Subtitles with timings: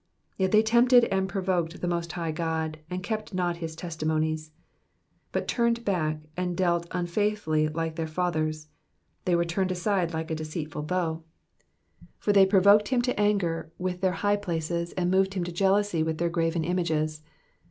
[0.37, 4.49] 56 Yet they tempted and provoked the most high God, and kept not his testimonies:
[5.31, 8.67] 57 But turned back, and dealt unfaithfully like their fathers:
[9.25, 11.21] they were turned aside like a deceitful bow.
[11.21, 12.11] Digitized by VjOOQIC PSALM THE SEVENTY EIGHTH.
[12.17, 15.43] 447 58 For they provoked him to anger with their high places, and moved him
[15.43, 17.21] to jealousy with their graven images.